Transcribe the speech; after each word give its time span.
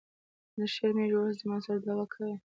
نه 0.57 0.65
شرمېږې 0.73 1.17
اوس 1.17 1.33
زما 1.41 1.57
د 1.59 1.63
سر 1.65 1.77
دعوه 1.85 2.05
کړې. 2.13 2.33